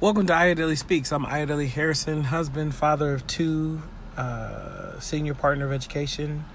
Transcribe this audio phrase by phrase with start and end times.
[0.00, 1.12] Welcome to Ayodele Speaks.
[1.12, 3.82] I'm Ayodele Harrison, husband, father of two,
[4.16, 6.46] uh, senior partner of education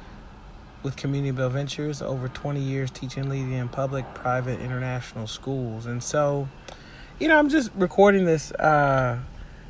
[0.82, 5.86] with CommunityBuild Ventures, over 20 years teaching, leading in public, private, international schools.
[5.86, 6.50] And so,
[7.20, 9.20] you know, I'm just recording this uh,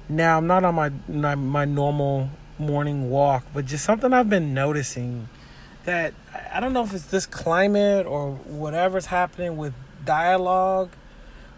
[0.07, 0.37] now.
[0.37, 5.27] I'm not on my, my my normal morning walk, but just something I've been noticing
[5.83, 6.13] that
[6.53, 9.73] I don't know if it's this climate or whatever's happening with
[10.05, 10.91] dialogue.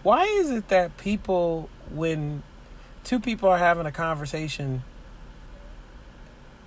[0.02, 2.44] Why is it that people when
[3.04, 4.84] two people are having a conversation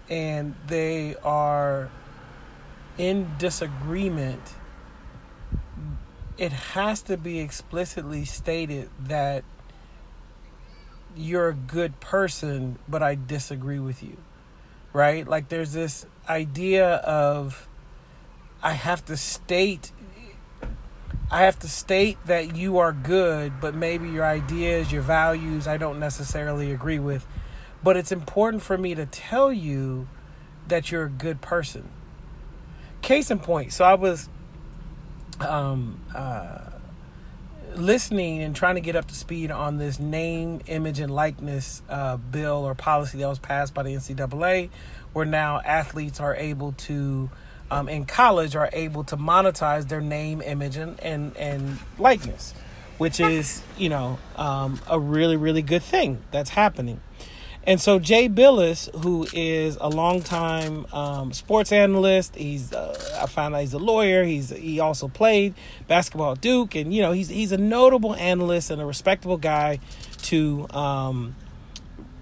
[0.09, 1.91] and they are
[2.99, 4.41] in disagreement,
[6.37, 9.45] it has to be explicitly stated that
[11.17, 14.17] you're a good person, but I disagree with you.
[14.93, 15.27] Right?
[15.27, 17.69] Like there's this idea of
[18.63, 19.93] I have to state
[21.33, 25.77] I have to state that you are good, but maybe your ideas, your values, I
[25.77, 27.25] don't necessarily agree with.
[27.85, 30.09] But it's important for me to tell you
[30.67, 31.89] that you're a good person.
[33.01, 34.29] Case in point, so I was
[35.39, 36.71] um, uh,
[37.77, 42.17] listening and trying to get up to speed on this name, image, and likeness uh,
[42.17, 44.71] bill or policy that was passed by the NCAA,
[45.13, 47.31] where now athletes are able to
[47.71, 52.55] um, in college are able to monetize their name, image, and, and, and likeness,
[52.99, 57.01] which is, you know, um, a really, really good thing that's happening.
[57.65, 63.55] And so Jay Bilas, who is a longtime um, sports analyst, he's uh, I found
[63.55, 64.25] out he's a lawyer.
[64.25, 65.55] He's he also played
[65.87, 69.79] basketball at Duke, and you know he's he's a notable analyst and a respectable guy
[70.23, 71.37] to um,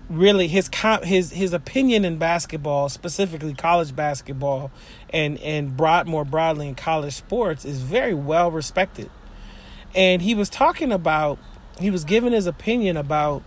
[0.08, 0.70] really his
[1.02, 4.70] his his opinion in basketball, specifically college basketball,
[5.10, 9.10] and and broad more broadly in college sports, is very well respected.
[9.94, 11.38] And he was talking about,
[11.80, 13.42] he was giving his opinion about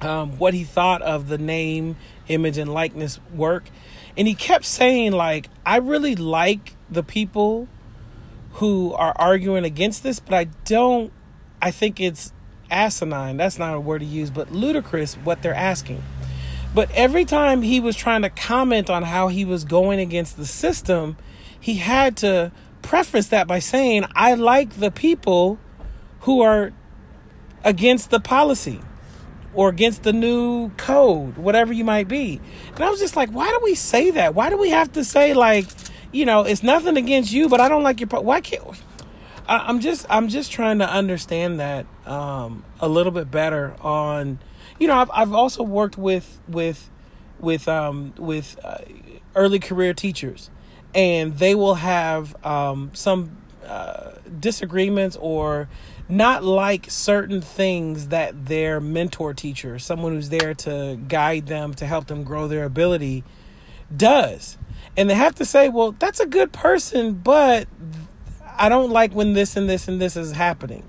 [0.00, 1.96] um, what he thought of the name,
[2.28, 3.64] image, and likeness work,
[4.16, 7.68] and he kept saying like, I really like the people
[8.54, 11.12] who are arguing against this, but I don't.
[11.60, 12.32] I think it's
[12.72, 16.02] asinine, that's not a word to use, but ludicrous what they're asking.
[16.74, 20.46] But every time he was trying to comment on how he was going against the
[20.46, 21.16] system,
[21.60, 22.50] he had to
[22.80, 25.58] preface that by saying, I like the people
[26.20, 26.72] who are
[27.64, 28.80] against the policy
[29.54, 32.40] or against the new code, whatever you might be.
[32.74, 34.34] And I was just like, why do we say that?
[34.34, 35.66] Why do we have to say, like,
[36.10, 38.06] you know, it's nothing against you, but I don't like your.
[38.06, 38.20] Po-?
[38.22, 38.82] Why can't.
[39.52, 43.76] I, am just I'm just trying to understand that um, a little bit better.
[43.82, 44.38] On
[44.78, 46.88] you know I've I've also worked with with
[47.38, 48.78] with um, with uh,
[49.36, 50.50] early career teachers,
[50.94, 53.36] and they will have um, some
[53.66, 55.68] uh, disagreements or
[56.08, 61.86] not like certain things that their mentor teacher, someone who's there to guide them to
[61.86, 63.22] help them grow their ability,
[63.94, 64.56] does.
[64.96, 67.66] And they have to say, well, that's a good person, but
[68.56, 70.84] I don't like when this and this and this is happening.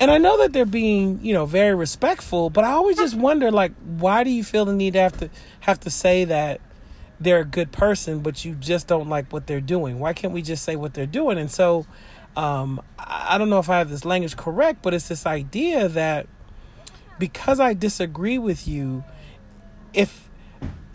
[0.00, 3.50] And I know that they're being, you know, very respectful, but I always just wonder
[3.50, 5.30] like why do you feel the need to have to
[5.60, 6.60] have to say that
[7.20, 10.00] they're a good person but you just don't like what they're doing?
[10.00, 11.38] Why can't we just say what they're doing?
[11.38, 11.86] And so
[12.36, 16.26] um I don't know if I have this language correct, but it's this idea that
[17.18, 19.04] because I disagree with you,
[19.92, 20.28] if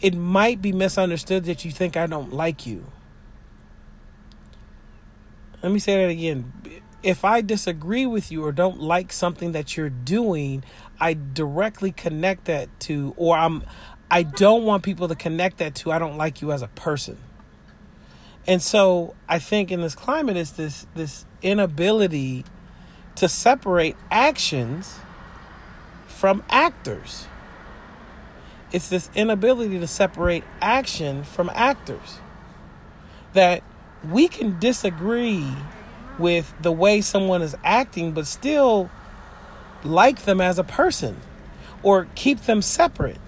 [0.01, 2.85] it might be misunderstood that you think I don't like you
[5.61, 6.53] let me say that again.
[7.01, 10.63] If I disagree with you or don't like something that you're doing,
[10.99, 13.63] I directly connect that to or I'm
[14.11, 17.17] I don't want people to connect that to I don't like you as a person.
[18.47, 22.45] And so I think in this climate is this this inability
[23.15, 24.99] to separate actions
[26.07, 27.27] from actors.
[28.71, 32.19] It's this inability to separate action from actors.
[33.33, 33.63] That
[34.07, 35.53] we can disagree
[36.17, 38.89] with the way someone is acting, but still
[39.83, 41.17] like them as a person
[41.83, 43.19] or keep them separate.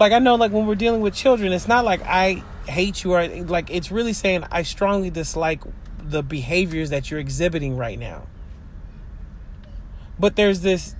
[0.00, 3.14] Like I know like when we're dealing with children, it's not like I hate you
[3.14, 5.62] or like it's really saying I strongly dislike
[5.98, 8.26] the behaviors that you're exhibiting right now.
[10.18, 10.96] But there's this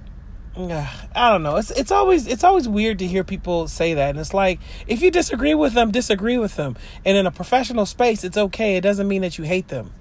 [1.15, 1.57] I don't know.
[1.57, 4.59] It's it's always it's always weird to hear people say that, and it's like
[4.89, 6.77] if you disagree with them, disagree with them.
[7.05, 8.77] And in a professional space, it's okay.
[8.77, 9.93] It doesn't mean that you hate them.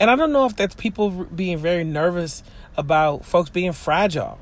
[0.00, 2.42] And I don't know if that's people being very nervous
[2.78, 4.38] about folks being fragile,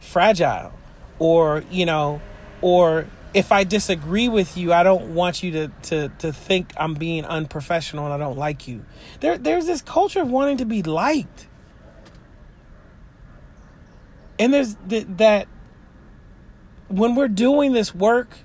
[0.00, 0.72] fragile,
[1.18, 2.22] or you know,
[2.62, 6.94] or if I disagree with you, I don't want you to to to think I'm
[6.94, 8.86] being unprofessional and I don't like you.
[9.20, 11.48] There there's this culture of wanting to be liked
[14.38, 15.48] And there's th- that
[16.88, 18.38] when we're doing this work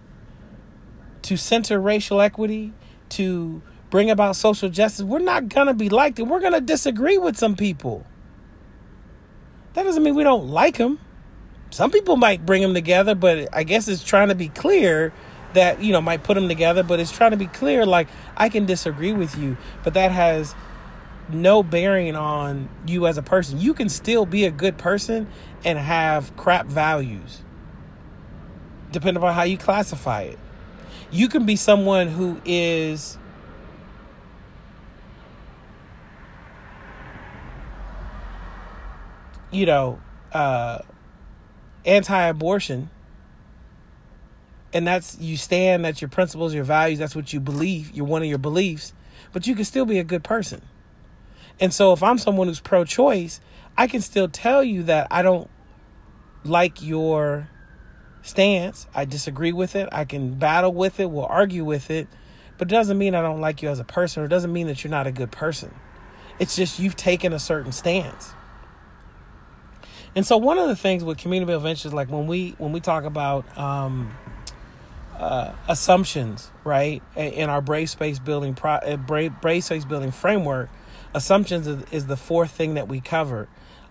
[1.23, 2.73] to center racial equity,
[3.11, 6.61] to bring about social justice, we're not going to be liked and we're going to
[6.61, 8.05] disagree with some people.
[9.73, 10.99] That doesn't mean we don't like them.
[11.69, 15.13] Some people might bring them together, but I guess it's trying to be clear
[15.53, 18.49] that, you know, might put them together, but it's trying to be clear like I
[18.49, 20.55] can disagree with you, but that has
[21.29, 23.59] no bearing on you as a person.
[23.59, 25.27] You can still be a good person
[25.63, 27.41] and have crap values,
[28.91, 30.39] depending on how you classify it.
[31.11, 33.17] You can be someone who is
[39.51, 39.99] you know,
[40.31, 40.79] uh,
[41.85, 42.89] anti-abortion,
[44.73, 48.21] and that's you stand, that's your principles, your values, that's what you believe, you're one
[48.21, 48.93] of your beliefs,
[49.33, 50.61] but you can still be a good person.
[51.59, 53.39] And so, if I'm someone who's pro-choice,
[53.77, 55.49] I can still tell you that I don't
[56.43, 57.49] like your
[58.21, 58.87] stance.
[58.93, 59.89] I disagree with it.
[59.91, 61.09] I can battle with it.
[61.09, 62.07] We'll argue with it.
[62.57, 64.23] But it doesn't mean I don't like you as a person.
[64.23, 65.73] Or it doesn't mean that you're not a good person.
[66.39, 68.33] It's just you've taken a certain stance.
[70.15, 73.05] And so one of the things with community ventures, like when we when we talk
[73.05, 74.11] about um,
[75.17, 80.69] uh, assumptions, right, in our brave space building pro, uh, brave, brave space building framework,
[81.13, 83.47] assumptions is, the fourth thing that we cover.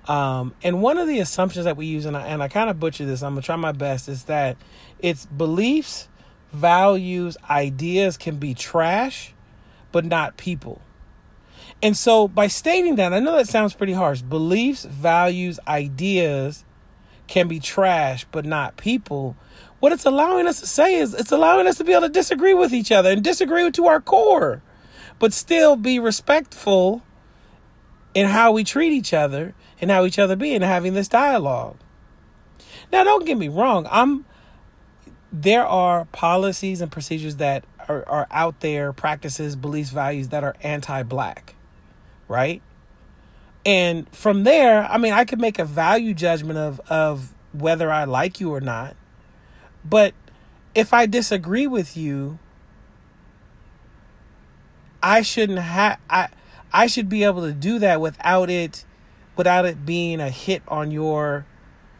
[0.09, 2.81] Um, and one of the assumptions that we use, and I, and I kind of
[2.81, 4.57] butcher this, I'm gonna try my best, is that
[4.99, 6.09] it's beliefs,
[6.53, 9.35] values, ideas can be trash,
[9.93, 10.81] but not people.
[11.83, 14.23] And so by stating that, I know that sounds pretty harsh.
[14.23, 16.65] Beliefs, values, ideas
[17.27, 19.37] can be trash, but not people.
[19.79, 22.53] What it's allowing us to say is it's allowing us to be able to disagree
[22.53, 24.63] with each other and disagree to our core,
[25.19, 27.03] but still be respectful
[28.15, 31.77] in how we treat each other and how each other be and having this dialogue.
[32.93, 33.87] Now, don't get me wrong.
[33.91, 34.25] I'm
[35.33, 40.57] there are policies and procedures that are, are out there, practices, beliefs, values that are
[40.63, 41.55] anti-black
[42.31, 42.63] right?
[43.67, 48.05] And from there, I mean, I could make a value judgment of of whether I
[48.05, 48.97] like you or not.
[49.85, 50.15] But
[50.75, 52.39] if I disagree with you,
[55.03, 56.29] I shouldn't have I
[56.73, 58.85] I should be able to do that without it
[59.37, 61.47] without it being a hit on your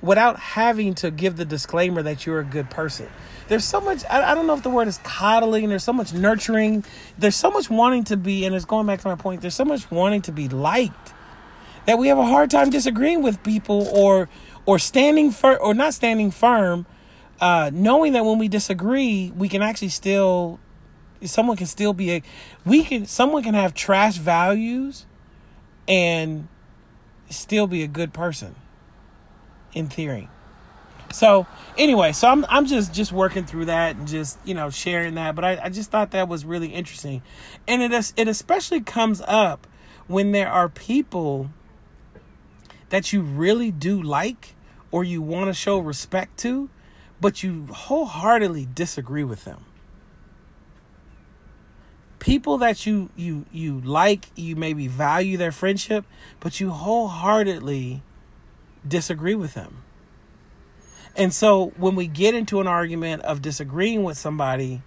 [0.03, 3.09] without having to give the disclaimer that you're a good person.
[3.49, 6.13] There's so much, I, I, don't know if the word is coddling, there's so much
[6.13, 6.85] nurturing,
[7.19, 9.65] there's so much wanting to be, and it's going back to my point, there's so
[9.65, 11.13] much wanting to be liked
[11.87, 14.29] that we have a hard time disagreeing with people or
[14.67, 16.87] or standing firm or not standing firm,
[17.41, 20.61] uh, knowing that when we disagree, we can actually still
[21.25, 22.23] someone can still be a
[22.65, 25.07] we can someone can have trash values
[25.89, 26.49] and
[27.29, 28.55] still be a good person
[29.73, 30.29] in theory.
[31.13, 31.47] So
[31.77, 35.35] anyway, so I'm I'm just just working through that and just you know sharing that.
[35.35, 37.23] But I, I just thought that was really interesting,
[37.67, 39.67] and it is, it especially comes up
[40.07, 41.51] when there are people
[42.91, 44.55] that you really do like
[44.91, 46.69] or you want to show respect to,
[47.21, 49.65] but you wholeheartedly disagree with them.
[52.21, 56.05] People that you you you like, you maybe value their friendship,
[56.39, 58.03] but you wholeheartedly
[58.87, 59.83] disagree with them.
[61.17, 64.83] And so when we get into an argument of disagreeing with somebody,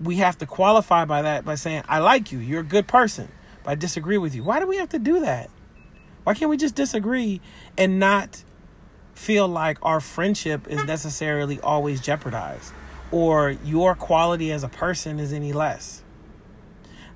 [0.00, 3.28] we have to qualify by that by saying, I like you, you're a good person,
[3.62, 4.42] but I disagree with you.
[4.42, 5.50] Why do we have to do that?
[6.24, 7.40] Why can't we just disagree
[7.76, 8.42] and not
[9.14, 12.72] feel like our friendship is necessarily always jeopardized
[13.10, 16.03] or your quality as a person is any less?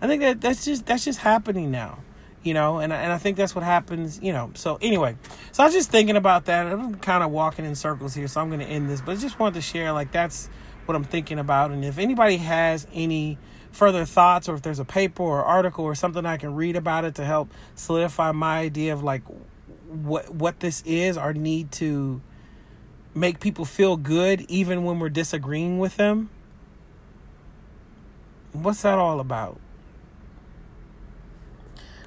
[0.01, 1.99] I think that that's just that's just happening now
[2.43, 4.51] you know, and and I think that's what happens, you know.
[4.55, 5.17] So anyway,
[5.53, 6.67] so I was just thinking about that.
[6.67, 9.21] I'm kind of walking in circles here, so I'm going to end this, but I
[9.21, 10.49] just wanted to share like that's
[10.87, 13.39] what I'm thinking about, and if anybody has any
[13.71, 17.05] further thoughts or if there's a paper or article or something I can read about
[17.05, 19.23] it to help solidify my idea of like
[19.89, 22.23] what what this is, our need to
[23.15, 26.31] make people feel good even when we're disagreeing with them.
[28.53, 29.61] What's that all about?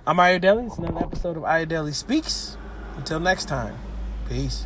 [0.07, 0.65] I'm Ayodele.
[0.65, 2.57] It's another episode of Ayodele Speaks.
[2.97, 3.75] Until next time,
[4.27, 4.65] peace.